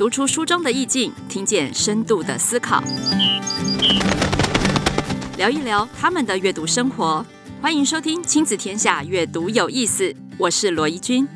[0.00, 2.82] 读出书中的意境，听见深度的思考，
[5.36, 7.22] 聊一聊他们的阅读生活。
[7.60, 10.16] 欢迎收听《亲子天下》，阅读有意思。
[10.38, 11.28] 我是罗怡君。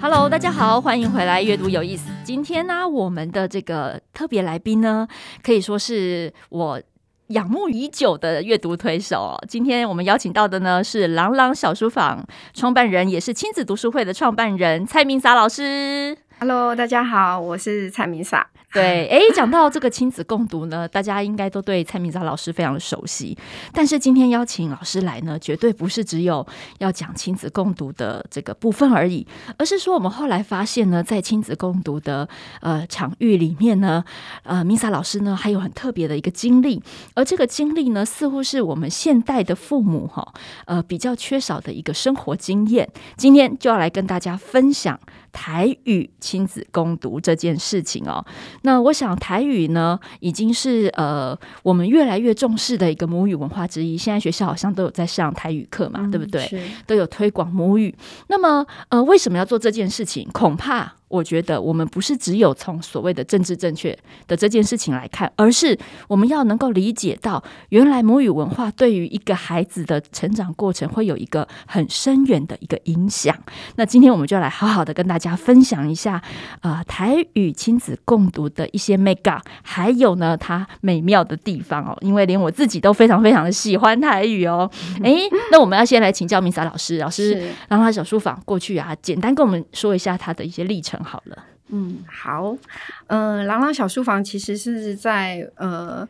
[0.00, 2.10] Hello，大家好，欢迎回来，阅读有意思。
[2.24, 5.06] 今天呢，我们的这个特别来宾呢，
[5.44, 6.82] 可以说是我。
[7.28, 16.16] 仰慕已久的阅读推手，今天我们邀请到的呢是朗朗小书房创办人，也是亲子读书会的创办人蔡明莎老师。
[16.38, 18.46] Hello，大家好，我是蔡明莎。
[18.70, 23.34] 对，哎，讲到这个亲子共读呢，大家应该都对蔡明莎老师非常熟悉。
[23.72, 29.26] 但是今天邀请老师来呢，绝对不是只有要讲亲子共读的这个部分而已，
[29.56, 32.28] 而是说我们后来发现呢，在亲子共读的
[32.60, 34.04] 呃场域里面呢，
[34.42, 36.82] 呃，明莎老师呢还有很特别的一个经历，
[37.14, 40.34] 而这个经历呢，似乎是我们现代的父母哈，
[40.66, 42.86] 呃，比较缺少的一个生活经验。
[43.16, 45.00] 今天就要来跟大家分享。
[45.32, 48.24] 台语亲子共读这件事情哦，
[48.62, 53.96] 那我想台语呢，已经是呃我们越来越重视的一个母语文化之一。
[53.96, 56.62] 现在学校好像都有在上台语课嘛，嗯、对不对？
[56.84, 57.94] 都有推广母语。
[58.26, 60.28] 那么呃，为什么要做这件事情？
[60.32, 60.95] 恐怕。
[61.08, 73.36] 我觉得我们不是只有从所谓的政治正确的这件事情来看，而是我们要能够理解到，原来母语文化对于一个孩子的成长过程会有一个很深远的一个影响。
[73.76, 76.20] 那今天我们就来好好的跟大家分享一下，
[76.60, 81.96] 呃，台语亲子共读的一些 make up，，还有呢它美妙的地方哦。
[82.00, 84.68] 因为连我自己都非常非常的喜欢台语哦。
[85.04, 85.14] 哎，
[85.52, 90.95] 那我们要先来请教明莎老师，老师让他小书房过去啊，简单跟我们说一下他的一些历程。
[91.02, 92.56] 好了，嗯，好，
[93.08, 96.08] 嗯、呃，朗朗小书房其实是在呃。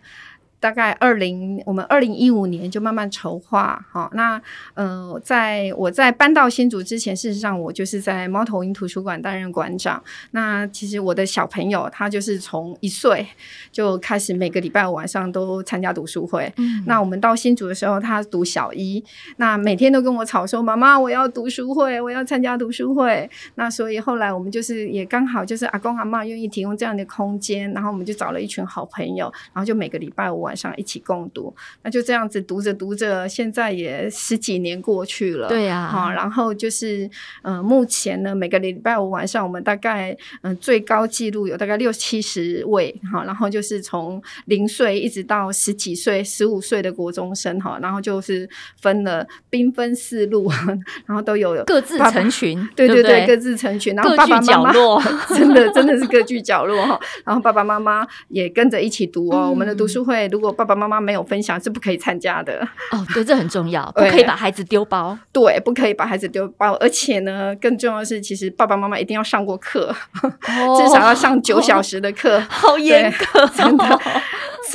[0.66, 4.42] 大概二零，我们二零一五年就慢慢筹划，好，那
[4.74, 10.02] 呃，在我在搬到新竹之前，事实上我就是在猫头鹰图书馆担任馆长。
[10.32, 13.24] 那其实我的小朋友他就是从一岁
[13.70, 16.52] 就开始每个礼拜五晚上都参加读书会。
[16.56, 16.82] 嗯。
[16.84, 19.04] 那我们到新竹的时候，他读小一，
[19.36, 30.55] 那每天都跟我吵说：“妈妈，我要读书会，我要参加读书会。”那所以后来我们就是也刚好就是阿公阿妈愿意提供这样的空间，然后我们就找了一群好朋友，然后就每个礼拜五。
[30.56, 35.48] 晚上一起共读，那就这样子读着读着，现在也十几年过去了。
[35.48, 37.04] 对呀、啊，好，然后就是，
[37.42, 48.48] 嗯、呃，目前呢，每个礼拜五晚上，我们大概，嗯、呃，最高纪录有大概六七十位，哈，然后就是从零岁一直到十几岁、十五岁的国中生，哈，然后就是
[48.80, 50.50] 分了兵分四路，
[51.04, 55.02] 然后都有各自成群，对对对，各自成群，然后爸爸妈妈角落。
[55.36, 60.28] 真的真的是各具角落哈，然后爸爸妈妈也跟着一起读哦，嗯、我们的读书会。
[60.28, 62.60] 如果爸爸妈妈没有分享，是不可以参加的。
[62.90, 65.16] 哦，对，这很重要， 不可以把孩子丢包。
[65.32, 66.72] 对，不可以把孩子丢包。
[66.74, 74.00] 而且呢，更重要的是，其实爸爸妈妈一定要上过课，哦、 至少要上九小时的课，哦、好严格，真的。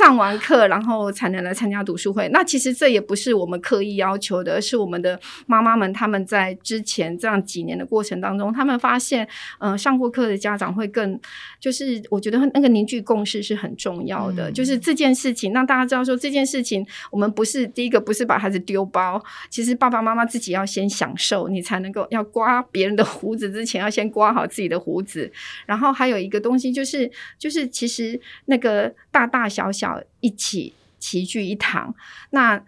[0.02, 2.28] 上完课，然后才能来参加读书会。
[2.30, 9.24] 那其实这也不是我们刻意要求的，是我们的妈妈们他们在之前这样几年的过程当中，他们发现，
[9.60, 11.20] 嗯、呃，上过课的家长会更，
[11.60, 14.50] 就是我觉得那个凝聚共识是很重要的。
[14.50, 19.22] 嗯、就是这件事情让大家知道说，这件事情我们不是第一个，不是把孩子丢包。
[19.50, 25.30] 其实爸爸妈妈自己要先享受，你才能够要刮别人的胡子之前，要先刮好自己的胡子。
[25.64, 27.08] 然后还有一个东西就是，
[27.38, 29.91] 就是其实那个大大小小。
[30.20, 31.94] 一起齐聚一堂，
[32.30, 32.62] 那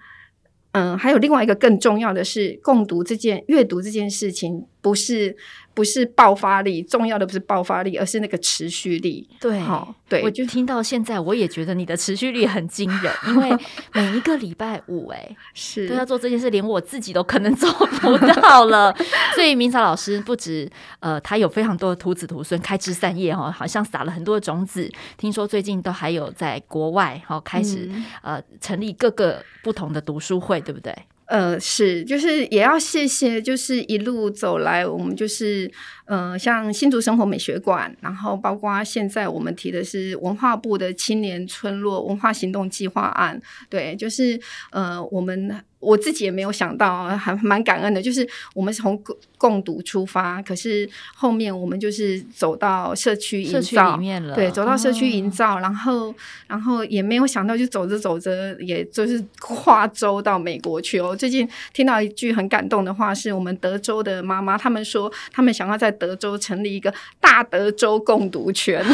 [0.73, 5.37] 嗯，还有另外一个更重要的是，共读这件阅读这件事情，不是。
[5.75, 9.29] 不是爆发力，重要的不是爆发力，而是那个持续力。
[9.41, 13.57] 对，好，对，我就听到现在，我也觉得你的持续力很惊人，因为
[13.93, 18.95] 每一个礼拜五，哎，是都要做这件事，连我自己都可能做不到了。
[19.35, 20.71] 所以明朝老师不止
[21.01, 24.89] 呃，他有非常多的徒子徒孙，开枝散叶哈，好像撒了很多的种子。
[25.17, 30.97] 听说最近都还有在国外哈开始、嗯、呃成立各个不同的读书会，对不对？
[31.27, 35.71] 呃，是，就是也要谢谢，就是一路走来，我们就是，
[36.07, 43.41] 呃，像新竹生活美学馆，然后包括现在我们提的是文化部的青年村落文化行动计划案，
[43.71, 44.39] 对，就是
[44.71, 45.65] 呃，我们。
[45.85, 48.01] 我自己也没有想到，还蛮感恩的。
[48.01, 54.35] 就是我们从共共读出发，可是后面我们就是走到社区营造里面了。
[54.35, 56.15] 对，走到社区营造，哦、然后
[56.47, 61.15] 然后也没有想到，就走着走着，也就是跨州到美国去哦。
[61.15, 68.83] 最近听到一句很感动的话，是我们德州的妈妈，他们说他们想要在德州成立一个大德州共读圈。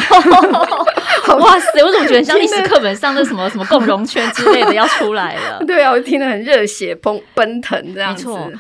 [1.39, 1.83] 哇塞！
[1.85, 5.63] 我怎么觉得像 历史课本上的什么什么共融圈之类的要出来了？
[5.67, 6.80] 对啊，我听得很热血。
[6.81, 8.27] 血崩奔腾这样子。
[8.27, 8.53] 没错，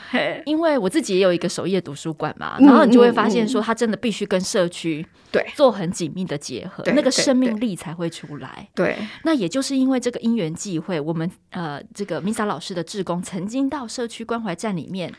[0.44, 8.68] 因为我自己也有一个首页图书馆嘛，然后你就会发现说，他真的必须跟社区对做很紧密的结合，那个生命力才会出来。
[8.74, 15.12] 对，那也就是因为这个因缘际会，我们呃，这个 Misa 老师的志工曾经到社区关怀站里面。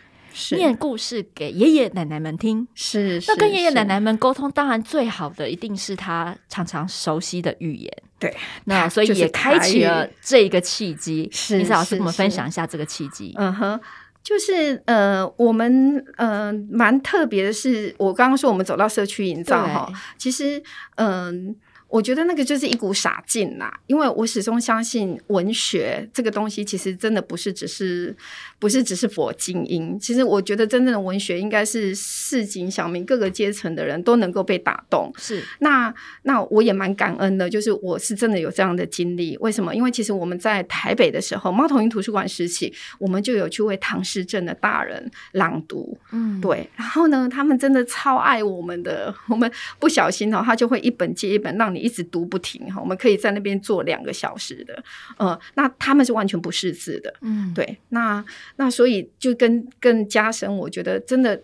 [0.52, 7.92] 念故事给爷爷奶奶们听，是，是那跟爷爷奶奶们沟通，当然最好的一定是他常常熟悉的语言。
[8.22, 8.34] 对，
[8.64, 11.28] 那所以也开启了这一个契机。
[11.34, 13.34] 是，李老师跟我们分享一下这个契机。
[13.38, 13.78] 嗯哼，
[14.24, 20.64] 就是呃，我们呃蛮特别的是，我刚刚说我们走到社区营造哈，其实
[20.96, 21.54] 嗯。
[21.56, 28.16] 呃我觉得那个就是一股傻劲啦，因为我始终相信文学这个东西，其实真的不是只是
[28.60, 30.00] 不是只是佛精英。
[30.00, 35.12] 其实我觉得真正的文学应该是市井小民各个阶层的人都能够被打动。
[35.18, 35.94] 是，那
[36.24, 39.38] 那我也蛮感恩的，就是我是真的有这样的经历。
[39.40, 39.76] 为什么？
[39.76, 45.98] 因为其实我们在台北的时候，猫头鹰图书馆时期，我们就有去为唐诗镇的大人朗读。
[46.14, 46.70] 嗯，对。
[46.78, 51.81] 然后呢，他们真的超爱我们的，我们不小心哦，他就会一本接一本让你。
[51.82, 54.84] 一直读不停哈，我们可以在那边坐两个小时的，
[55.18, 58.24] 呃，那他们是完全不识字的，嗯，对，那
[58.56, 61.42] 那所以就跟更加深，我觉得真的。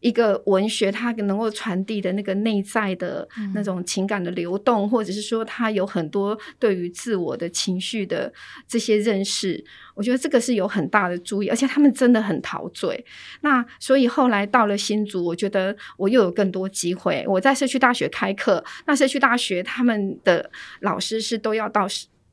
[0.00, 8.32] 一个文学，它能够传递的那个内在的那种情感的流动，嗯、或者是说，它有很多对于自我的情绪的
[8.66, 9.64] 这些认识，
[9.94, 13.04] 我觉得这个是有很大的注意，而且他们真的很陶醉。
[13.40, 17.24] 那所以后来到了新竹，我觉得我又有更多机会。
[17.26, 20.50] 我在社区大学开课，那社区大学他们的
[20.80, 21.86] 老师是都要到。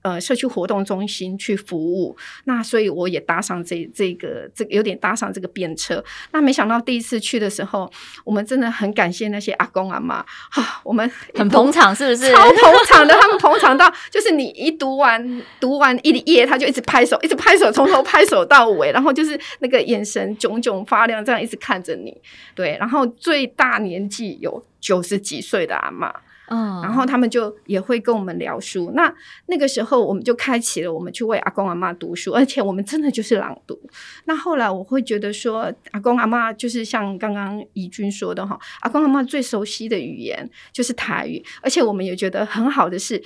[0.05, 6.03] 呃，社区活动中心去服务，那所以我也搭上这这个这个有点搭上这个便车。
[6.31, 7.91] 那没想到第一次去的时候，
[8.23, 12.31] 我们真的很感谢那些阿公阿妈啊，我们 很捧场，是不是？
[12.31, 22.15] 超捧场的，他们捧场到就是你一读完读完一页，他就一直拍手，一直拍手，从头拍手到尾，然后就是那个眼神炯炯发亮，这样一直看着你。
[22.53, 26.13] 对，然后最大年纪有九十几岁的阿妈。
[26.47, 28.91] 嗯，然后他们就也会跟我们聊书。
[28.95, 29.13] 那
[29.47, 33.79] 那个时候，我们就开启了我们去为阿公阿妈读书，而且我们真的就是朗读。
[34.25, 43.21] 那后来我会觉得说，阿公阿妈就是像刚刚怡君说的哈，阿公阿妈最熟悉的语言就是台语，而且我们也觉得很好的是，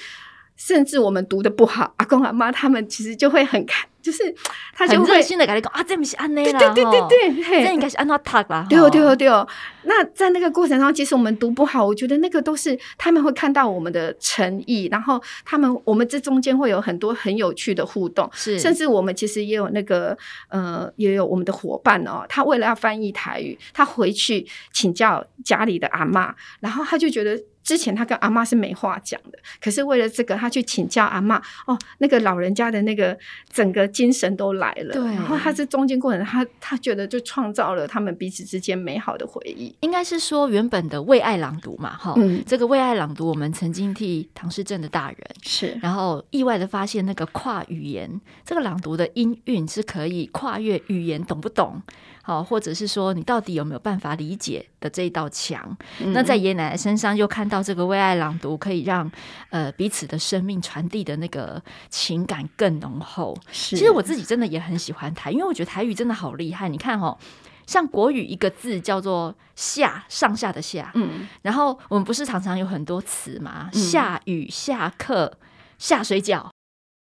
[0.60, 3.88] 甚至我们读的不好，阿公阿妈他们其实就会很开。
[4.02, 4.34] 就是
[4.74, 8.66] 他就会心的跟你讲啊，这不是安内啦，对对对对对，这应该是安怎读啦。
[8.70, 9.46] 对哦对哦对哦。
[9.84, 20.18] 那在那个过程中，即使我们读不好，我觉得那个都是他们会看到我们的诚意，然后他们我们这中间会有很多很有趣的互动，是甚至我们其实也有那个
[20.48, 27.38] 呃，也有我们的伙伴哦，他为了要翻译台语，他回去请教家里的阿嬷，然后他就觉得。
[27.64, 33.18] 之前他跟阿妈是没话讲的，可是为了这个，他去请教阿妈哦，那个老人家的那个
[33.52, 34.94] 整个精神都来了。
[34.94, 39.76] 对，然后他这中间过程，他他觉得就创造了他们彼此之间美好的回忆。
[39.82, 51.82] 应该是说原本的为爱朗读嘛，哈、嗯，这个为爱朗读，我们曾经替唐诗镇的大人是，然后意外的发现那个跨语言，这个朗读的音韵是可以跨越语言，懂不懂？
[52.30, 55.76] 好，或者是说你到底有没有办法理解的这一道墙？
[56.00, 59.12] 嗯、那在爷爷奶奶身上又看到这个为爱朗读，可以让
[59.50, 61.60] 呃彼此的生命传递的那个
[61.90, 63.36] 情感更浓厚。
[63.52, 66.70] 是，其实我自己真的也很喜欢台，因为我觉得台语真的好厉害。
[66.70, 67.18] 你看哦，
[67.66, 75.34] 像国语一个字叫做下，上下的下，嗯，然后我们不是常常有很多词嘛，嗯、下雨、下课、
[75.80, 76.46] 下水饺。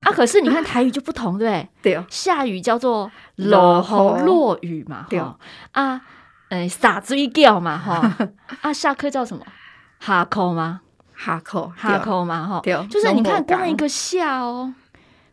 [0.07, 1.69] 啊，可是你看台语就不同，对不对？
[1.81, 3.81] 对哦，下雨叫做落
[4.19, 4.21] 雨。
[4.23, 5.19] 落雨嘛，对
[5.71, 6.01] 啊，
[6.49, 8.17] 呃，洒水饺嘛，哈，
[8.61, 9.45] 啊，下课叫什么？
[9.99, 10.81] 下课吗？
[11.17, 14.73] 下课，下课嘛，哈，就是你看光一个下哦，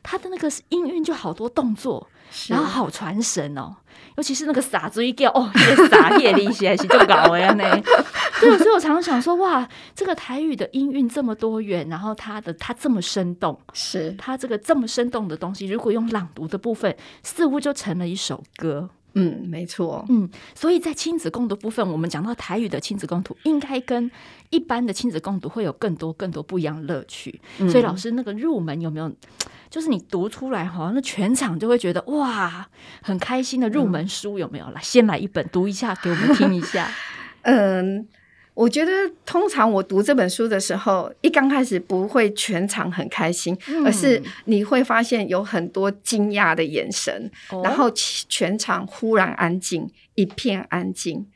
[0.03, 2.09] 它的那个音韵就好多动作，
[2.49, 3.77] 然后好传神哦。
[4.17, 5.51] 尤其是那个傻子一叫哦，
[5.91, 7.65] 傻夜的一些是就搞呀呢。
[8.41, 18.91] 对，所以我常常想说，哇，这个台语的音韵这么多元，然后它的它这么生动，是它这个这么生动的东西，如果用朗读的部分，似乎就成了一首歌。
[19.17, 20.05] 嗯，没错。
[20.09, 24.11] 嗯，所以在亲子共读部分，我们讲到台语的亲子共读，应该跟
[24.55, 27.41] 一般的亲子共读会有更多更多不一样的乐趣。
[27.59, 29.11] 嗯、所以老师那个入门有没有？
[29.69, 32.65] 就是你读出来哈，那全场就会觉得哇，
[33.03, 34.71] 很开心的入门书有没有？
[34.71, 36.89] 来，先来一本读一下给我们听一下。
[37.43, 38.07] 嗯。
[38.55, 38.93] 我觉得
[39.27, 51.27] 通常我读这本书的时候，一刚开始不会全场很开心，嗯、而是你会发现有很多惊讶的眼神，哦、然后全场忽然安静，一片安静。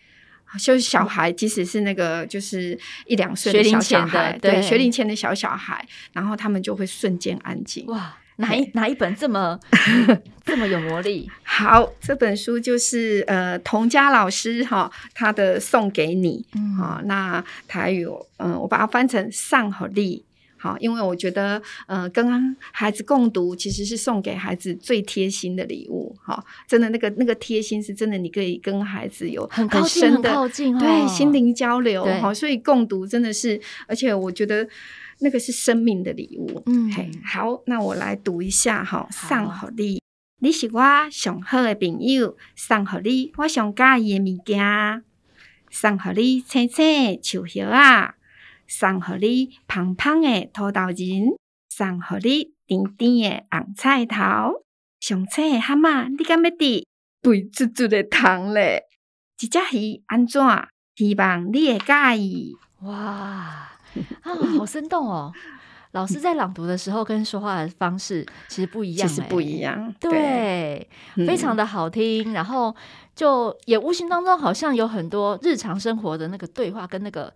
[0.58, 7.84] 就是小孩，即使是那个就是一两岁的小小孩，对，学龄前的小小孩，然后他们就会瞬间安静。
[7.86, 8.16] 哇！
[8.40, 9.58] 哪一哪一本这么
[10.46, 11.28] 这么有魔力？
[11.42, 16.46] 好，这本书就是呃，童佳老师哈，他的送给你，
[16.78, 20.24] 好、嗯，那台语，嗯、呃，我把它翻成送予你。
[20.58, 26.14] 好，因为我觉得，呃，跟孩子共读其实是送给孩子最贴心的礼物。
[26.22, 32.04] 好，真的那个那个贴心是真的，你可以跟孩子有很深的靠近，对心灵交流。
[32.20, 34.68] 好，所以共读真的是，而且我觉得
[35.20, 36.62] 那个是生命的礼物。
[36.66, 40.02] 嗯，嘿，好，那我来读一下哈，送予你，
[40.40, 45.04] 你是我上好的朋友，送予你我上喜欢的物件，
[45.70, 48.16] 送予你青青树叶啊。
[48.68, 51.34] 送予你胖胖的土豆仁，
[51.70, 54.62] 送予你甜甜的红菜头，
[55.00, 56.86] 上青的蛤蟆，你敢要滴
[57.22, 58.84] 肥滋滋的糖咧？
[59.38, 60.42] 这只鱼安怎？
[60.94, 62.54] 希望你会介意。
[62.82, 63.70] 哇，啊，
[64.58, 65.32] 好生动哦！
[65.92, 70.86] 老师在朗读的时候跟说话的方式其实不一样，欸，其实不一样，对，
[71.26, 72.34] 非常的好听。
[72.34, 72.76] 然后
[73.14, 77.32] 就也无形当中好像有很多日常生活的那个对话跟那个。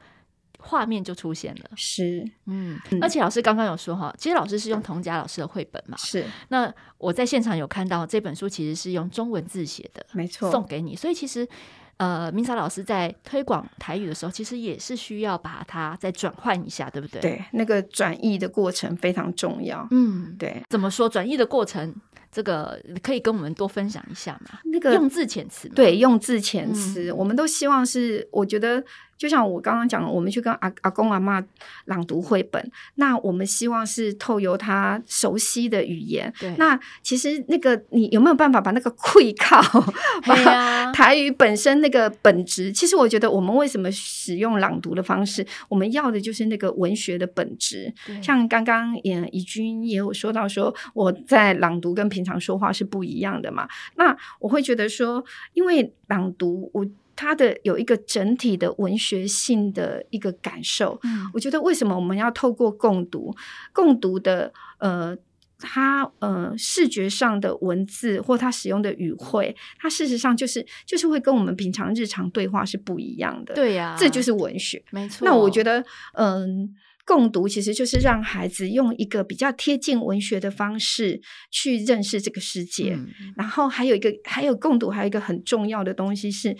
[0.64, 6.24] 画面就出现了，是，嗯，而且老师刚刚有说哈，其实老师是用童佳老师的绘本嘛，是。
[6.48, 10.94] 那我在现场有看到这本书其实是用中文字写的，没错，送给你。
[10.94, 11.46] 所以其实，
[11.96, 17.20] 呃，明莎老师在推广台语的时候，其实也是需要把它再转换一下，对不对？
[17.20, 19.86] 对，那个转译的过程非常重要。
[19.90, 20.62] 嗯，对。
[20.70, 21.94] 怎么说转译的过程？
[22.32, 24.58] 这个可以跟我们多分享一下吗？
[24.64, 28.82] 那个用字遣词，对，用字遣词，嗯，我们都希望是，我觉得。
[29.18, 31.40] 就像我刚刚讲，我们去跟阿阿公阿妈
[31.84, 36.32] 朗读绘本，那我们希望是透由他熟悉的语言。
[36.40, 39.56] 对，那其实那个你有没有办法把那个气口，
[40.26, 42.72] 把台语本身那个本质？
[42.72, 47.94] 其实我觉得我们为什么使用朗读的方式，我们要的就是那个文学的本质。
[48.20, 53.68] 像刚刚也怡君也有说到说，我在朗读跟平常说话是不一样的嘛。
[53.96, 55.24] 那我会觉得说，
[55.54, 56.86] 因为朗读我。
[57.14, 63.32] 它的有一个整体的文学性的一个感受，嗯，我觉得为什么我们要透过共读，
[63.70, 65.14] 共读的呃，
[65.58, 75.24] 它呃视觉上的文字或它使用的语汇，它事实上就是就是会跟我们平常日常对话是不一样的，对呀，这就是文学，没错。
[75.26, 76.74] 那我觉得，嗯。
[77.04, 86.56] 共读其实就是让孩子用一个比较贴近文学的方式去认识这个世界，嗯、然后还有一个，还有共读，还有一个很重要的东西是，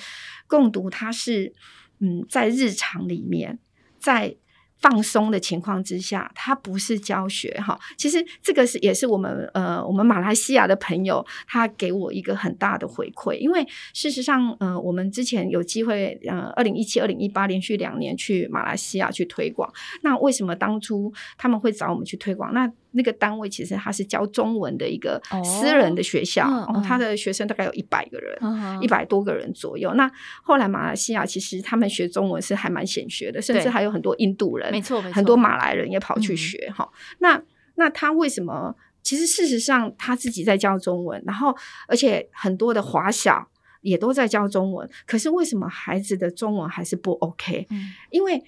[0.47, 1.53] 共读它是
[2.01, 3.59] 嗯，在日常里面，
[3.99, 4.37] 在。
[4.83, 7.79] 放松的情况之下，它不是教学哈。
[7.97, 19.73] 其实这个是也是我们呃，我们马来西亚的朋友他给我一个很大的回馈，因为事实上呃，我们之前有机会呃，二零一七、二零一八连续两年去马来西亚去推广。
[20.03, 22.53] 那为什么当初他们会找我们去推广？
[22.53, 28.39] 那那个单位其实他是教中文的一个私人的学校，哦哦、他的学生大概有一百个人，
[28.81, 29.93] 一、嗯、百多个人左右。
[29.95, 30.11] 那
[30.43, 37.17] 后来马来西亚其实他们学中文是还蛮显学的，甚至还有很多印度人，没错，没错，很多马来人也跑去学哈、嗯。
[37.21, 37.43] 那
[37.75, 38.75] 那他为什么？
[39.03, 41.57] 其实事实上他自己在教中文，然后
[41.89, 43.49] 而且很多的华小
[43.81, 48.43] 也都在教中文，可是为什么孩子的中文还是不 OK？、嗯、因为。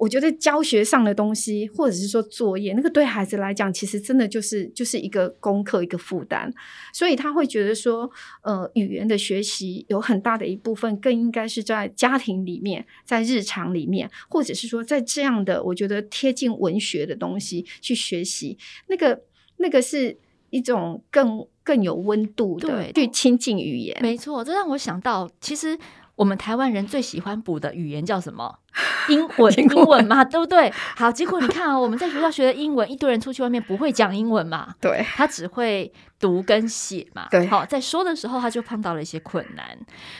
[0.00, 6.50] 我觉得教学上的东西，或者是说作业，那个对孩子来讲，其实真的就是就是一个功课，一个负担。
[6.90, 18.56] 所以他会觉得说，呃，语言的学习有很大的一部分，更应该是在家庭里面，在日常里面，或者是说在这样的，我觉得贴近文学的东西去学习，
[18.88, 19.20] 那个
[19.58, 20.16] 那个是
[20.48, 23.98] 一种更更有温度的，去亲近语言。
[24.00, 25.78] 没错，这让我想到，其实。
[26.20, 28.58] 我们台湾人最喜欢补的语言叫什么？
[29.08, 30.70] 英文，英文嘛，对不对？
[30.94, 34.74] 好，结果你看啊、哦，我们在学校学的英文，一堆人出去外面不会讲英文嘛？
[34.82, 37.26] 对，他只会读跟写嘛。
[37.30, 39.66] 对，好，在说的时候他就碰到了一些困难。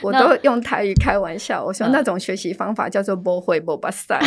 [0.01, 4.19] 我都用台语开玩笑，我说那种学习方法叫做“不会不巴塞”，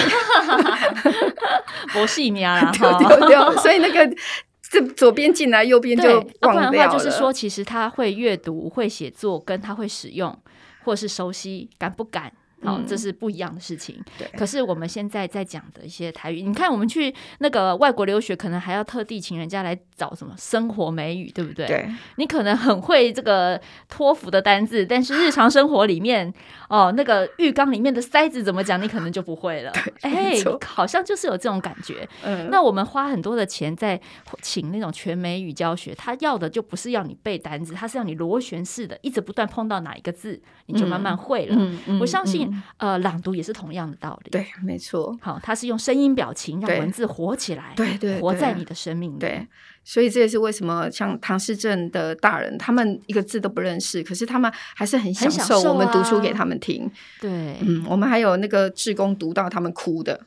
[1.91, 3.57] 不细苗啊，丢丢丢。
[3.57, 4.15] 所以那个
[4.61, 6.69] 这左边进来，右边就忘掉了。
[6.69, 10.37] 不然的话，就是说，其实他会阅读、会写作，跟他会使用。
[10.83, 12.31] 或是熟悉，敢不敢？
[12.65, 14.01] 好、哦，这是不一样的事情。
[14.17, 21.67] 对，可是我们现在在讲的一些台语，你看，我们去那个外国留学，可能还要特地请人家来找什么生活美语，对不对？
[21.67, 21.89] 对。
[22.15, 23.59] 你可能很会这个
[23.89, 26.33] 托福的单字，但是日常生活里面，
[26.73, 29.71] 哦，那个浴缸里面的塞子怎么讲，你可能就不会了。
[30.01, 30.33] 哎，
[30.65, 32.07] 好像就是有这种感觉。
[32.23, 32.49] 嗯。
[32.49, 34.01] 那我们花很多的钱在
[34.41, 41.55] 请那种全美语教学，他要的就不是要你背单字，他是要你螺旋式的，一直不断碰到哪一个字，你就慢慢会了。
[41.55, 41.99] 嗯嗯。
[41.99, 42.51] 我相信。
[42.77, 44.31] 呃，朗读也是同样的道理。
[44.31, 45.15] 对，没错。
[45.21, 49.19] 好，它是用声音表情让文字活起来，对对，活在你的生命里。
[49.19, 49.47] 对，
[49.83, 56.89] 所以这也是为什么像唐氏症的大人，他们一个字都不认识，可是他们还是很享受我们读书给他们听。
[57.19, 60.19] 对，嗯，我们还有那个志工读到他们哭的。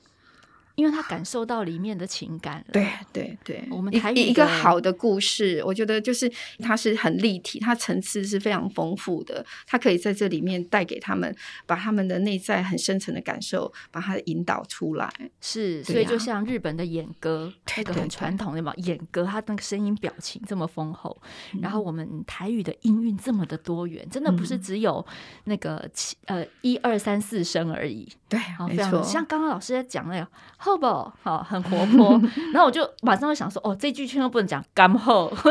[0.76, 2.66] 因为他感受到里面的情感了。
[2.72, 6.30] 对对对，我们台语一一个好的故事，我觉得就是
[6.60, 11.34] 它是很立体，它层次是非常丰富的，它可以在这里面带给他们，
[11.66, 15.12] 把他们的内在很深层的感受，把它引导出来。
[15.40, 21.16] 是，所以就像日本的演歌，那个很传统的嘛，演歌，它那个声音表情这么丰厚，
[21.62, 25.04] 然后我们台语的音韵这么的多元，真的不是只有
[25.44, 28.06] 那个七呃一二三四声而已。
[28.28, 30.28] 对，没错，像刚刚老师在讲那个。
[30.66, 31.12] 好不好？
[31.22, 32.20] 好，很活泼。
[32.52, 35.32] 然后我就马上就想说，哦，这句千万不能讲干后。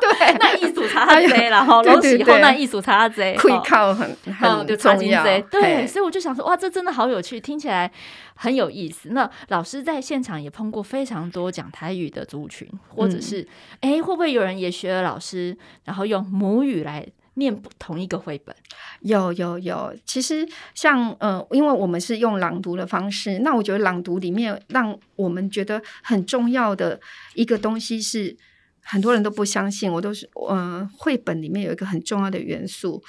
[0.00, 5.24] 对，那艺术差他贼了哈， 龙喜后那艺术差他贼，可以靠很很重要。
[5.50, 7.90] 对，所以我就想说，哇，这真的好有趣，听起来
[8.34, 9.10] 很有意思。
[9.10, 13.46] 那老师在现场也碰过非常多讲台语的族群，或者是，
[13.80, 17.06] 哎，会不会有人也学了老师，然后用母语来？
[17.38, 18.54] 念不同一个绘本，
[19.00, 19.94] 有有有。
[20.04, 27.00] 其实像呃，因为我们是用朗读的方式，那我觉得朗读里面让我们觉得很重要的
[27.34, 28.36] 一个东西是，
[28.82, 33.02] 很多人都不相信，我都是呃，绘本里面有一个很重要的元素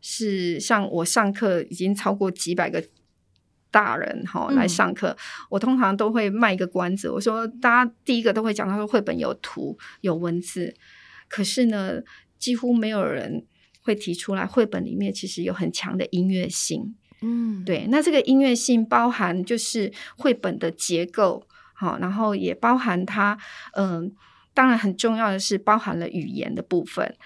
[0.00, 2.84] 是，像我上课已经超过几百个
[3.70, 5.16] 大人哈来上课，嗯、
[5.50, 10.74] 我通常都会卖一个关子，我说大家第一个都会讲他说绘本有图有文字，
[11.28, 12.02] 可是呢，
[12.38, 13.46] 几乎没有人。
[13.82, 17.86] 会提出来，绘本里面其实有很强的音乐性，嗯，对。
[17.88, 23.36] 那这个音乐性包含就是绘本的结构，好，然后也包含它，
[23.74, 24.12] 嗯，
[24.54, 27.16] 当然很重要的是包含了语言的部分。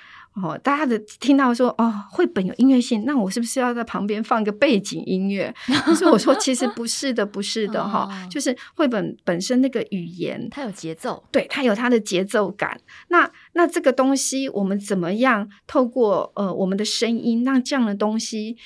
[0.43, 5.53] 哦，大家的听到说哦，绘本有音乐性，那我是不是要在旁边放一个背景音乐？
[5.85, 12.79] 可是我说其实不是的，不是的哈，哦、就是绘本本身那个语言，它有节奏，对，它有它的节奏感。
[13.09, 18.59] 那那这个东西，我们怎么样透过呃我们的声音，让这样的东西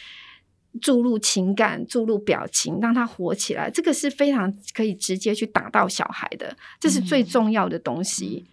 [0.80, 3.70] 注入情感、注入表情，让它活起来？
[3.70, 8.44] 这个是非常可以直接去打到小孩的，这是最重要的东西。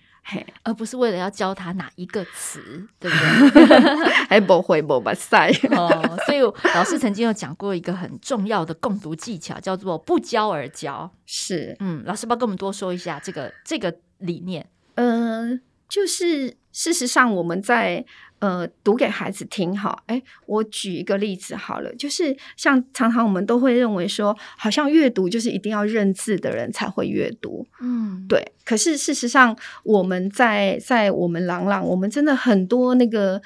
[0.64, 4.10] 而不是为了要教他哪一个词， 对不对？
[4.30, 6.18] 还不会不把塞哦。
[6.26, 6.42] 所以
[6.76, 11.12] 老师曾经有讲过一个很重要的共读技巧，叫做不教而教。
[11.26, 14.68] 是，嗯，老师要不要跟我们多说一下这个这个理念？
[14.96, 18.06] 嗯、呃，就是事实上我们在。
[18.40, 28.52] 呃，读给孩子听哈，哎，我举一个例子好了，就是像常常我们都会认为说，好像阅读就是一定要认字的人才会阅读，嗯，对。
[28.64, 33.42] 可是事实上，我们在在我们朗朗，我们真的很多那个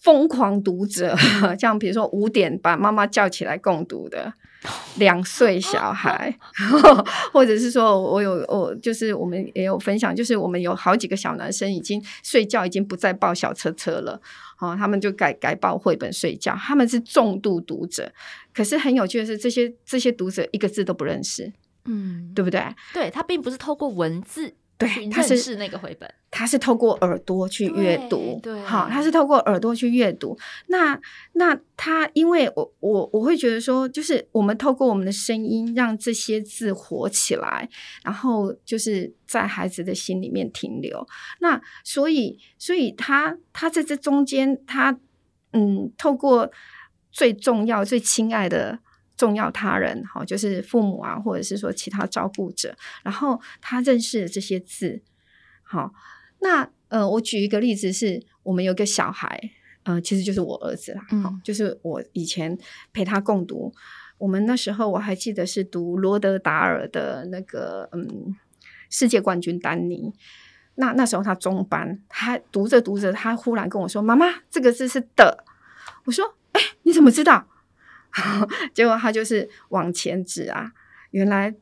[0.00, 1.16] 疯狂读者，
[1.58, 4.32] 像比如说五点把妈妈叫起来共读的。
[4.96, 6.34] 两岁小孩，
[7.32, 14.20] 或者是说，我有我就是我们也有分享，就是我们有好几个小男生已经睡觉，已经不再抱小车车了，
[14.58, 18.10] 哦，他们就改改抱绘本睡觉，他们是重度读者，
[18.52, 21.52] 可是很有趣的是，这些这些读者一个字都不认识，
[21.84, 22.60] 嗯，对不对？
[22.92, 24.54] 对，他并不是透过文字。
[24.78, 30.38] 对，他是是那个绘本，他是透过耳朵去阅读，对，好，他是透过耳朵去阅读。
[30.66, 31.00] 那
[31.32, 37.66] 那他，因为我我我会觉得说，就是我们透过我们的声音，让这些字活起来，
[38.04, 41.06] 然后就是在孩子的心里面停留。
[41.40, 44.98] 那所以，所以他他在这中间，他
[45.52, 46.50] 嗯，透过
[47.10, 48.80] 最重要、最亲爱的。
[49.16, 55.02] 重要他人，好，就是父母啊，或者是说其他照顾者，然后他认识了这些字，
[55.62, 55.92] 好，
[56.40, 59.50] 那呃，我举一个例子是，是我们有个小孩，
[59.84, 62.56] 呃，其实就是我儿子啦，嗯，就是我以前
[62.92, 63.72] 陪他共读，
[64.18, 68.36] 我们那时候我还记得是读罗德达尔的那个嗯
[68.90, 70.12] 世界冠军丹尼，
[70.76, 75.44] 那那时候他中班，他读着读着，他忽然跟我说：“妈妈，这个字是的。”
[76.04, 77.48] 我说：“哎，你怎么知道？”
[78.74, 80.72] 结果他就是往前指啊，
[81.10, 81.54] 原来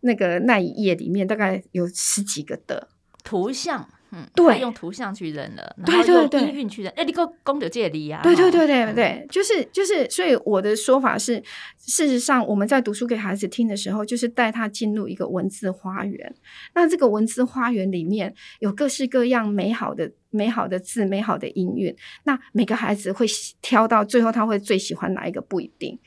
[0.00, 2.88] 那个那一页里面大概有十几个的。
[3.22, 11.42] 图像，嗯，对，用图像去认了，对对对，音韵去认，哎，你够功德借力啊，对对对对对，就是就是，所以我的说法是，
[11.78, 16.34] 事实上我们在读书给孩子听的时候，就是带他进入一个文字花园，
[16.74, 20.12] 那这个文字花园里面有各式各样美好的。
[20.32, 21.92] 美好的字，美好的音韵。
[22.22, 23.26] 那每个孩子会
[23.60, 25.98] 挑到最后，他会最喜欢哪一个不一定。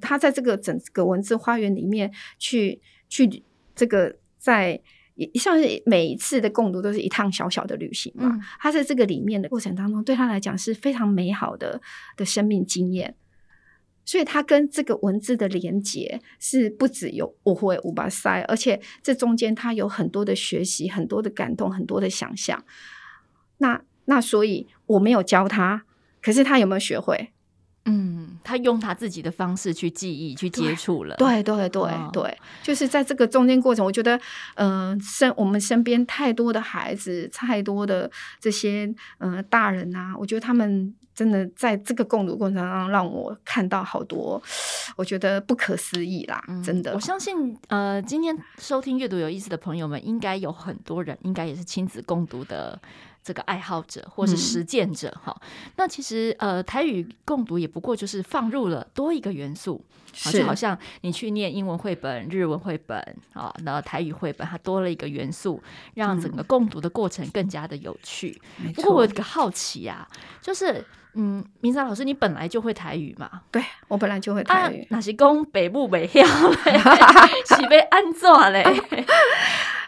[0.00, 3.42] 他在这个整个文字花园里面去去
[3.74, 4.80] 这个在
[5.34, 8.28] 像是每一次的共读都是一趟小小的旅行嘛。
[8.32, 11.80] 嗯、他在这个里面的过程当中，对他来讲是非常美好的
[12.16, 13.14] 的生命经验。
[14.04, 22.64] 所以他跟这个文字的连接是不只有我会五八塞，而且这中间他有很多的学习，很多的感动，很多的想象。
[23.58, 25.84] 那那所以我没有教他，
[26.22, 27.32] 可是他有没有学会？
[27.88, 31.14] 嗯，他用他自己的方式去记忆、去接触了。
[31.16, 34.20] 对对对、哦、对，就是在这个中间过程，我觉得，
[34.56, 44.42] 嗯、呃，身我们身边太多的孩子，太多的这些嗯、呃、大人啊，我觉得他们真的在这个共读过程当中，让我看到好多，
[44.96, 46.92] 我觉得不可思议啦，嗯、真的。
[46.92, 52.80] 我相信，呃，今天收听阅读有意思的朋友们，应该有很多人，应该也是亲子共读的。
[53.26, 62.96] 这个爱好者或是实践者哈、嗯，那其实呃台语共读也不过就是放入了多一个元素，就好像你去念英文绘本、日文绘本
[63.32, 65.60] 啊，然后台语绘本，它多了一个元素，
[65.94, 68.40] 让整个共读的过程更加的有趣。
[68.58, 70.08] 嗯、不过我有个好奇啊，
[70.40, 70.84] 就是
[71.14, 73.42] 嗯，明山老师，你本来就会台语嘛？
[73.50, 76.78] 对，我本来就会台语，那、啊、是讲北部北校嘞，
[77.56, 78.62] 是被安怎嘞？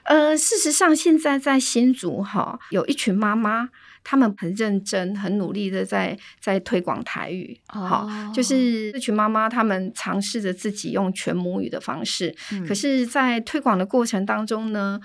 [0.09, 3.69] 呃，事实上，现在在新竹哈，有一群妈妈，
[4.03, 7.61] 她们很认真、很努力的在在推广台语。
[7.67, 12.35] 好、哦，就是这群妈妈，她们尝试着自己用全母语的方式。
[12.53, 14.99] 嗯、可是，在推广的过程当中呢，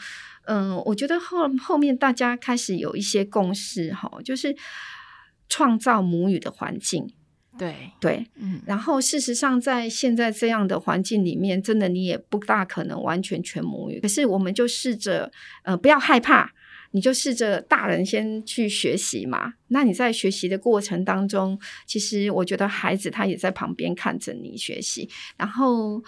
[0.46, 4.56] 嗯、呃，我觉得后后面大家开始有一些共识哈，就是
[5.50, 7.14] 创造母语的环境。
[7.58, 14.00] 对对，嗯，然后事实上，在现在这样的环境里面，真的你也不大可能完全全母语。
[14.00, 15.32] 可是，我们就试着，
[15.64, 16.52] 呃，不要害怕，
[16.92, 19.54] 你就试着大人先去学习嘛。
[19.68, 26.04] 那你在学习的过程当中，其实我觉得孩子他也在旁边看着你学习，然后。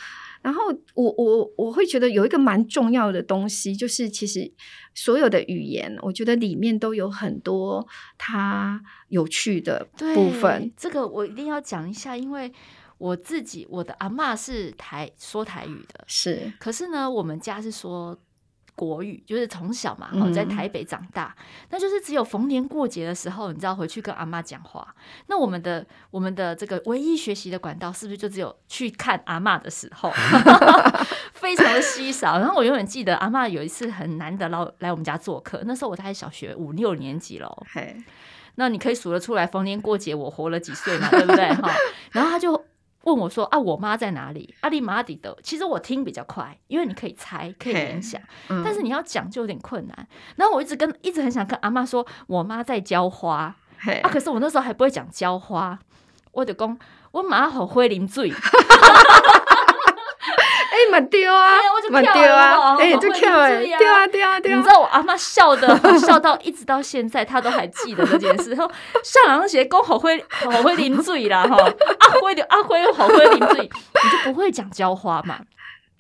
[0.46, 0.62] 然后
[0.94, 4.54] 我我我会觉得有一个蛮重要的东西，就是其实
[4.94, 10.72] 所有的语言，我觉得里面都有很多它有趣的部分。
[10.78, 12.54] 这个我一定要讲一下，因为
[13.00, 18.16] 我自己我的阿妈是台说台语的，是，可是呢，我们家是说。
[18.76, 24.94] 国语就是从小嘛，在台北长大，嗯，那就是只有逢年过节的时候，你知道回去跟阿妈讲话。
[25.28, 30.12] 那我们的我们的这个唯一学习的管道，是不是就只有去看阿妈的时候，
[31.34, 32.38] 非常的稀少。
[32.38, 37.66] 然后我永远记得阿妈有一次很难得来来我们家做客，那时候我在小学五六年级喽。
[38.56, 41.48] 那你可以数得出来，逢年过节我活了几岁嘛，对不对？
[41.56, 41.72] 哈，
[42.12, 42.66] 然后他就。
[43.06, 44.54] 问我说：“啊，我妈在哪里？
[44.62, 45.36] 阿里马底的。
[45.44, 48.22] 其实我听比较快，因为你可以猜，可以联想。
[48.50, 50.08] 嗯、但是你要讲就有点困难。
[50.36, 53.56] 然后我一直跟，一直很想跟阿妈说，我妈在浇花。
[54.02, 55.78] 啊，可是我那时候还不会讲浇花，
[56.32, 56.78] 我就讲
[57.12, 58.34] 我妈好会淋水。”
[60.76, 61.54] 哎、欸，蛮丢啊，
[61.90, 64.58] 蛮丢啊，哎，就跳哎，丢啊丢啊丢啊！
[64.58, 65.68] 你知道我阿妈笑的，
[66.00, 68.50] 笑到一直到现在，她都还记得这件事。
[68.50, 68.70] 然后
[69.02, 75.40] 上两节公好会好会淋醉啦，哈，阿辉的阿辉又好会淋醉，你就不会讲浇花嘛？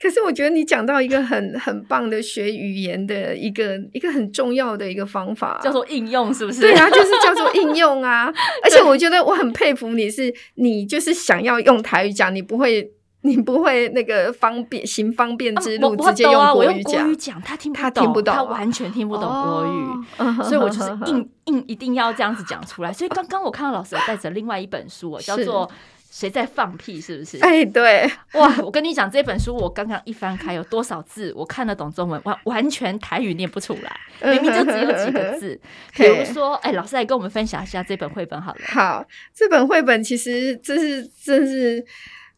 [0.01, 6.59] 可是我觉得你讲到一个很很棒的学语言的一个一个很重要的一个方法，叫做应用，是不是？
[6.59, 8.31] 对啊，就是叫做应用啊。
[8.61, 12.91] 而且我觉得我很佩服你是，你就是想要用台语讲，你不会。
[13.25, 16.83] 你不会那个方便行方便之路，直接用国语
[17.15, 22.93] 讲，他听他听不懂，他完全听不懂国语，所以我就是硬 硬一定要这样子讲出来。
[22.93, 25.67] 所以刚刚我看到老师有带着另外一本书，叫做
[26.11, 27.39] 《谁在放屁》，是不是？
[27.39, 28.53] 哎，对，哇！
[28.61, 31.33] 我跟你讲，这本书我刚刚一翻开，有多少字？
[31.35, 35.59] 我看得懂中文，完完全台语念不出来，明明就只有几个字。
[35.97, 38.59] 比如说，哎，老师来跟我们分享一下这本绘本好了。
[38.67, 41.83] 好，这本绘本其实这是这是。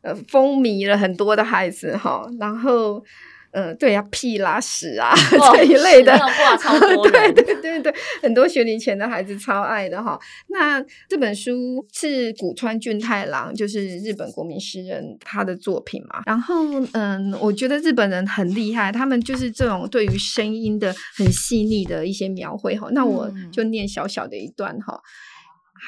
[0.01, 3.03] 呃，风靡了很多的孩子哈，然后，
[3.51, 6.15] 呃，对呀、啊，屁拉屎啊、哦、 这一类的，
[7.11, 10.19] 对对对对，很多学龄前的孩子超爱的哈。
[10.49, 10.79] 那
[11.09, 16.21] 这本书是古川俊太郎，就是日本国民诗人他的作品嘛。
[16.25, 16.55] 然后，
[16.93, 22.87] 嗯，我觉得日本人很厉害，他们就是这种对于声音的很细腻的一些描绘哈。
[22.91, 25.01] 那我就念小小的一段哈。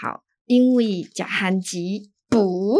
[0.01, 2.79] 好，因为假寒极补。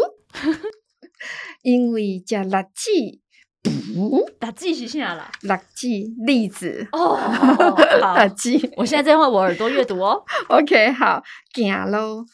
[1.62, 3.20] 因为加垃圾，
[3.62, 5.30] 不，垃圾是啥啦？
[5.42, 6.88] 垃圾栗子。
[6.92, 7.18] 哦，
[8.00, 8.72] 垃圾。
[8.76, 10.24] 我现在在用我耳朵阅读哦。
[10.48, 11.22] OK，好，
[11.54, 12.24] 行路，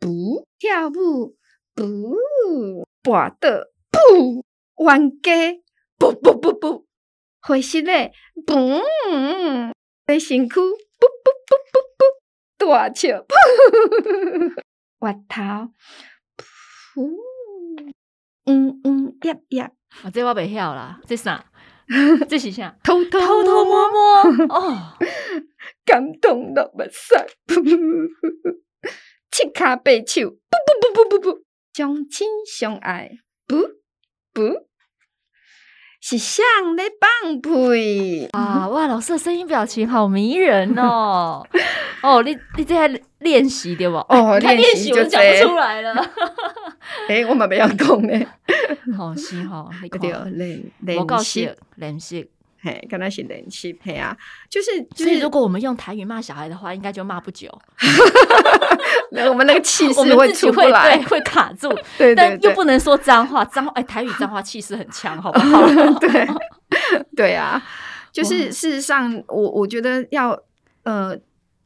[0.00, 1.36] 不跳舞，
[1.74, 2.16] 不
[3.02, 3.48] 跋倒，
[3.90, 4.44] 不
[4.84, 5.32] 冤家，
[5.98, 6.86] 不不不不，
[7.40, 8.12] 会死嘞，
[8.46, 8.54] 不，
[10.06, 13.24] 在身躯，不不不不不，大笑，
[15.00, 15.70] 歪头，
[16.94, 17.33] 不。
[18.46, 19.70] 嗯嗯，呀呀，
[20.02, 21.44] 啊，这我袂晓啦，这啥？
[22.28, 22.74] 这是啥？
[22.82, 24.96] 偷偷偷偷摸摸哦，
[25.84, 27.14] 感动到目屎，
[29.30, 33.10] 七卡八手，不不不不不不，相亲相爱，
[33.46, 33.56] 不
[34.32, 34.66] 不。
[36.06, 36.44] 是想
[36.76, 38.68] 来放屁啊！
[38.68, 41.42] 哇，老师的声音表情好迷人哦！
[42.02, 42.86] 哦，你你这还
[43.20, 43.96] 练习对不？
[44.10, 45.94] 哦，练习就讲不出来了。
[47.08, 48.26] 哎、欸，我们不要讲呢。
[48.96, 52.30] 好 是哈， 你对练练习练习。
[52.62, 54.16] 嘿，跟他是联系配啊，
[54.48, 57.46] 就是就是，如果我们用台语骂小孩的话，应该就骂不久。
[59.12, 61.68] 那我们那个气势会出不来，会卡住。
[61.98, 65.68] 对，但又不能说脏话，脏哎，台语脏话气势很强，好不好？
[66.00, 66.26] 对，
[67.14, 67.62] 对啊，
[68.10, 70.30] 就是事实上，我我觉得要
[70.84, 71.14] 呃。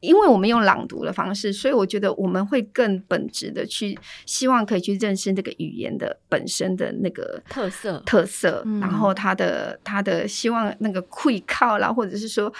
[0.01, 12.53] 因为我们用朗读的方式，所以我觉得我们会更本质的去希望可以去认识那个语言的本身的那个特色特色，然后它的它的希望那个会靠啦，或者是说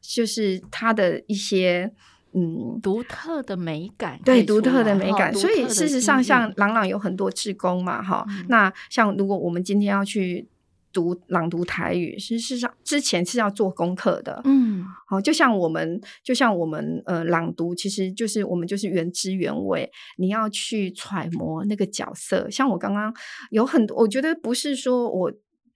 [0.00, 1.90] 就是它的一些
[2.32, 5.34] 嗯独特的美感，对独特的美感。
[5.34, 10.48] 所以事实上，像朗朗有很多志工嘛，哈、嗯，那像如果我们今天要去。
[10.96, 14.40] 读朗读台语，事实上之前是要做功课的。
[14.44, 22.48] 嗯，好，就像我们，就像我们，呃，朗读其实就是我们就是原汁原味，你要去揣摩那个角色。
[22.50, 23.14] 像我刚刚
[23.50, 25.30] 有很多，我觉得不是说我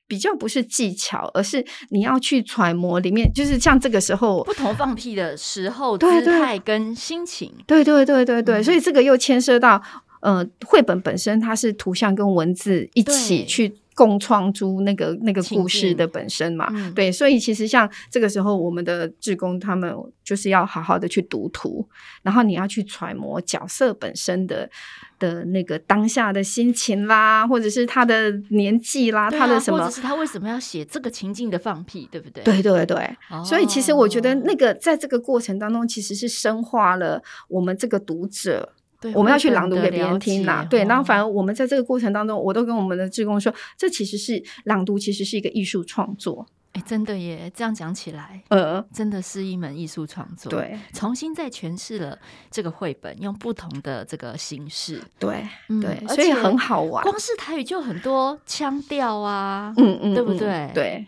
[0.08, 7.52] 比较不是技巧，而是你要去揣摩里面，就是像这个时候不同放屁的时候姿态跟心情。
[7.66, 9.82] 对对对对对，嗯，所以这个又牵涉到，
[10.22, 13.76] 呃，绘本本身它是图像跟文字一起去。
[14.00, 21.86] 共创出那个那个故事的本身嘛，嗯，对，所以其实像这个时候，我们的志工他们就是要好好的去读图，
[22.22, 24.70] 然后你要去揣摩角色本身的
[25.18, 32.42] 的那个当下的心情啦，或者是他的年纪啦，啊，他的什么，或者是他为什么要写这个情境的放屁，对不对？
[32.42, 32.96] 对对对，
[33.28, 38.72] 哦，所以其实我觉得那个在这个过程当中，其实是深化了我们这个读者。
[39.00, 46.46] 对，我们要去朗读给别人听呐，对，然后反而我们在这个过程当中，我都跟我们的志工说，这其实是朗读，其实是一个艺术创作。
[46.72, 50.48] 哎，真的耶，这样讲起来，呃，真的是一门艺术创作。
[50.50, 52.16] 对，重新再诠释了
[52.48, 57.02] 这个绘本，用不同的这个形式，对，嗯、对，所以很好玩。
[57.02, 60.70] 光是台语就很多腔调啊，嗯嗯，对不对？
[60.72, 61.06] 对。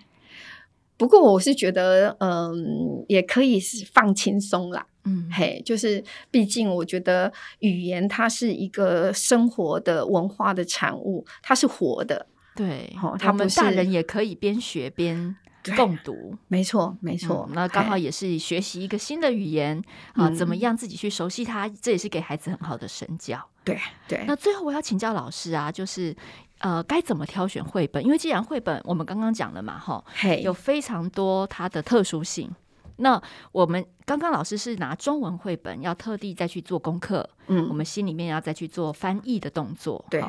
[1.02, 4.86] 不过我是觉得，嗯，也可以是放轻松啦。
[5.02, 12.24] 嗯，嘿，就是毕竟我觉得语言它是一个生活的文化的产物，它是活的。
[12.54, 15.34] 对，哦，他们大人也可以边学边
[15.76, 16.36] 共读。
[16.46, 17.46] 没错，没错。
[17.48, 23.44] 嗯，那刚好也是学习一个新的语言啊，怎么样自己去熟悉它，这也是给孩子很好的身教。
[23.64, 24.24] 对对。
[24.28, 26.14] 那最后我要请教老师啊，就是
[26.62, 28.04] 呃，该怎么挑选绘本？
[28.04, 30.02] 因为既然绘本我们刚刚讲了嘛，哈，
[30.42, 32.50] 有非常多它的特殊性。
[32.96, 33.20] 那
[33.50, 40.22] 我们刚刚老师是拿中文绘本，要特地再去做功课，嗯，我们心里面要再去做翻译的动作，对，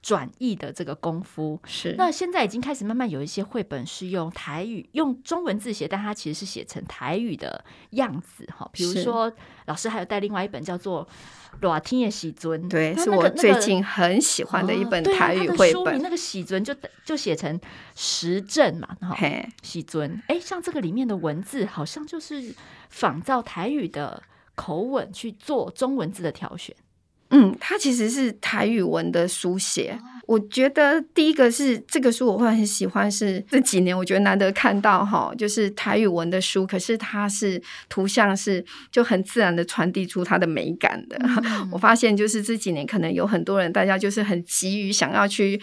[0.00, 1.94] 转译的这个功夫是。
[1.98, 9.32] 那现在已经开始慢慢有一些绘本是用台语用中文字写，但它其实是写成台语的样子，哈，比如说
[9.66, 11.08] 老师还有带另外一本叫做。
[11.60, 16.00] 热天的喜尊，对，是我最近很喜欢的一本台语绘本。
[16.02, 17.58] 那个喜尊就就写成
[17.94, 19.16] 时政嘛，哈，
[19.62, 22.54] 喜尊，哎，像这个里面的文字，好像就是
[22.88, 24.22] 仿照台语的
[24.54, 26.74] 口吻去做中文字的挑选。
[27.30, 29.98] 嗯，它其实是台语文的书写。
[30.30, 41.18] 我觉得第一个是这个书我会很喜欢，是这几年我觉得难得看到哈，就是台语文的书，可是它是图像是就很自然的传递出它的美感的。
[41.42, 45.60] 嗯、我发现就是这几年可能有很多人，大家就是很急于想要去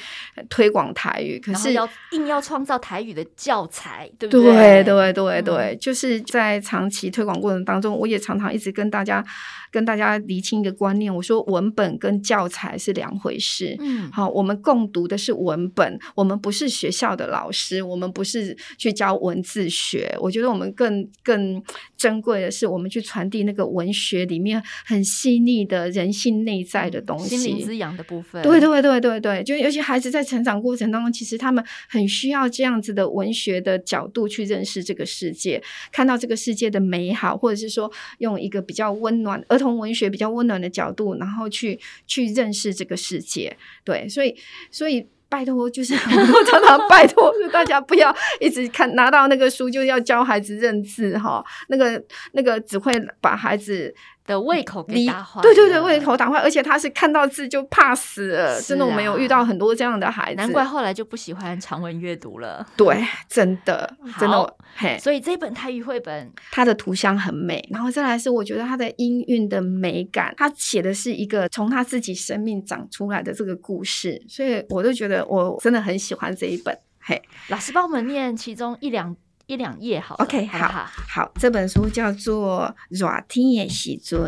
[0.50, 4.84] 推广台语，可是要硬要创造台语的教材，对不对？
[4.84, 9.24] 对对对对，嗯、就是在长期推广过程当中，我也常常一直跟大家
[9.72, 13.78] 跟大家厘清一个观念，我说文本跟教材是两回事。
[13.80, 14.58] 嗯，好，我们。
[14.68, 20.14] 共读的是文本，我们不是学校的老师，我们不是去教文字学。
[20.20, 21.64] 我觉得我们更更
[21.96, 28.42] 珍贵的是，我们去传递那个文学里面很细腻的人性内在的东西，心灵滋养的部分。
[28.42, 43.58] 对对对对对，就尤其孩子在成长过程当中，其实他们很需要这样子的文学的角度去认识这个世界，看到这个世界的美好，或者是说用一个比较温暖儿童文学比较温暖的角度，然后去去认识这个世界。
[43.84, 44.38] 对，所以。
[44.70, 52.02] 所以拜托，就是 我常常拜托，大家不要一直看拿到那个书就要教孩子认字哈，那个
[52.34, 53.94] 那个只会把孩子
[54.28, 55.42] 的胃口给打坏。
[55.42, 58.58] 对对对，胃口打坏，而且他是看到字就怕死了。
[58.58, 62.64] 啊、真的，我们有遇到很多这样的孩子，难怪后来就不喜欢长文阅读了。
[62.76, 64.96] 对，真的，真的，嘿。
[65.00, 76.78] 所以这本泰语绘本，它的图像很美，然后再来是我觉得它的音韵的美感，它写的是一个从他自己生命长出来的这个故事，所以我就觉得我真的很喜欢这一本。
[77.00, 79.16] 嘿，老师帮我们念其中一两。
[79.48, 80.68] 一两页好，OK，好
[81.08, 84.20] 好，这本书叫做《热天的时阵》，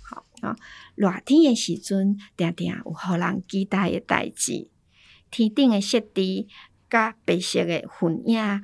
[0.00, 0.56] 好啊，
[0.94, 4.68] 热天的时阵，定定有互人期待的代志，
[5.28, 6.46] 天顶的雪地，
[6.88, 8.62] 甲白色的云影，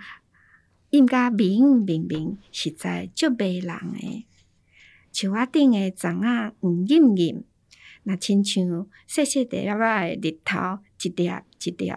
[0.91, 4.27] 印甲明明明，实在足迷人诶。
[5.13, 7.43] 树仔顶的虫仔黄艳艳，
[8.05, 11.93] 那亲像细细粒粒的日头，一粒一粒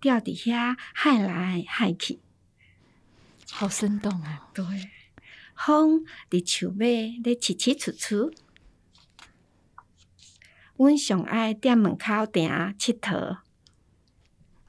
[0.00, 2.20] 掉伫遐，海来海去。
[3.54, 4.48] 好生动啊！
[4.54, 4.64] 对，
[5.54, 8.32] 风伫树尾咧起起出出，
[10.76, 13.36] 阮上爱踮门口埕佚佗。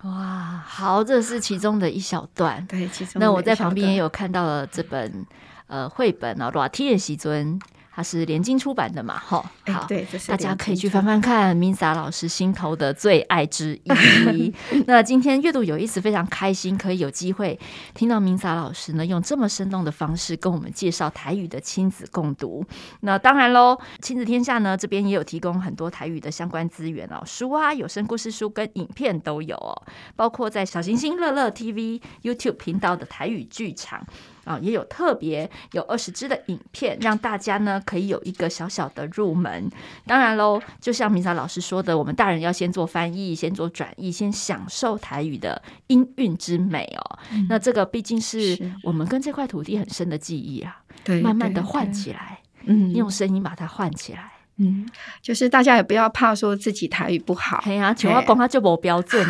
[0.04, 2.67] 哇，好，这是其中的一小段。
[2.67, 3.19] 对，其中。
[3.22, 5.26] 那我在旁边也有看到了这本
[5.67, 7.60] 呃绘本啊，《裸天的时阵》。
[7.96, 9.20] 它是联经出版的嘛？
[9.20, 9.88] 哈，好，
[10.28, 14.54] 大家可以去翻翻看 Minsa 老师心头的最爱之一。
[14.88, 17.60] 那今天阅读有意思，非常开心，可以有机会
[17.94, 22.66] 听到 Minsa 老师呢用这么生动的方式跟我们介绍台语的亲子共读。
[23.02, 29.80] 那当然喽，亲子天下呢这边也有提供很多台语的相关资源哦，书啊、有声故事书跟影片都有哦，
[30.16, 34.04] 包括在小星星乐乐 TV YouTube 频道的台语剧场。
[34.44, 39.70] 啊，也有特别有二十支的影片，让大家呢可以有一个小小的入门。
[40.06, 47.20] 当然喽，就像 Minsa 老师说的，我们大人要先做翻译，先做转译，先享受台语的音韵之美哦。
[47.32, 54.33] 嗯、那这个毕竟是我们跟这块土地很深的记忆啊，对，慢慢的唤起来，嗯，用声音把它唤起来。
[54.60, 54.86] 嗯，
[55.22, 57.63] 就是大家也不要怕说自己台语不好。
[57.66, 59.26] 哎呀，像我讲话就无标准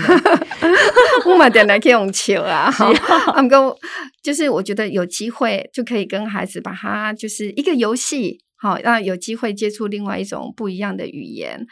[1.25, 2.69] 我嘛点来可以用笑啊。
[2.71, 3.73] 他们跟，
[4.21, 11.65] 就是我觉得有机会就可以跟孩子把它就是一个游戏，好让有机会接触另外一种不一样的语言。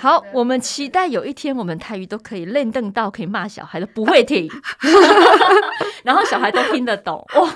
[0.00, 4.50] 好，我们期待有一天我们台语都可以练邓到可以骂小孩的不会停，
[6.04, 7.22] 然后小孩都听得懂。
[7.36, 7.46] 哇，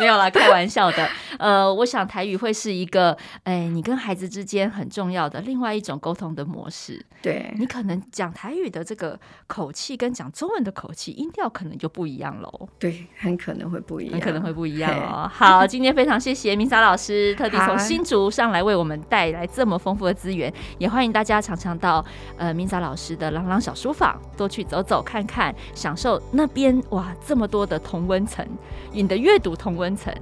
[0.00, 1.08] 没有啦，开玩笑的。
[1.38, 7.00] 呃，我想台语会是一个，哎，你跟孩子之间很重要的另外一种沟通的模式。
[7.22, 12.68] 对，你可能讲台语的这个口气跟讲中文的口气音调可能就不一样喽。
[12.80, 15.30] 对，很可能会不一样，很可能会不一样哦。
[15.32, 21.43] 好，今天非常谢谢 Minsa 老师特地从新竹上来为我们带来这么丰富的资源，也欢迎大家。
[21.44, 22.02] 常常到
[22.38, 28.46] 呃 Minsa 老师的朗朗小书房多去走走看看，享受那边哇这么多的同温层，
[28.90, 30.12] 你的阅读同温层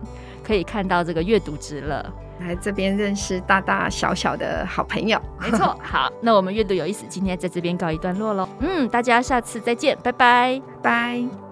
[0.43, 5.21] 可以看到这个阅读值了，来这边认识大大小小的好朋友。
[5.41, 8.49] 没错，好，那我们阅读有意思，今天在这边告一段落喽。
[8.59, 11.52] 嗯，大家下次再见，拜拜，拜。